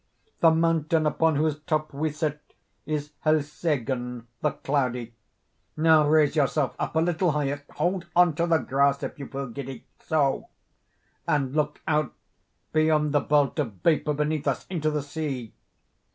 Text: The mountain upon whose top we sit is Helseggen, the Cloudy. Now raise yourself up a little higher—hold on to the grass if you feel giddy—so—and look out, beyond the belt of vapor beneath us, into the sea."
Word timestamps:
The 0.39 0.49
mountain 0.49 1.05
upon 1.05 1.35
whose 1.35 1.59
top 1.59 1.93
we 1.93 2.09
sit 2.09 2.55
is 2.87 3.11
Helseggen, 3.23 4.25
the 4.41 4.49
Cloudy. 4.53 5.13
Now 5.77 6.07
raise 6.07 6.35
yourself 6.35 6.75
up 6.79 6.95
a 6.95 6.99
little 6.99 7.33
higher—hold 7.33 8.07
on 8.15 8.33
to 8.37 8.47
the 8.47 8.57
grass 8.57 9.03
if 9.03 9.19
you 9.19 9.27
feel 9.27 9.45
giddy—so—and 9.49 11.55
look 11.55 11.81
out, 11.87 12.15
beyond 12.73 13.11
the 13.11 13.19
belt 13.19 13.59
of 13.59 13.73
vapor 13.73 14.15
beneath 14.15 14.47
us, 14.47 14.65
into 14.71 14.89
the 14.89 15.03
sea." 15.03 15.53